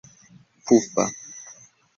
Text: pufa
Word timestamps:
pufa 0.65 1.05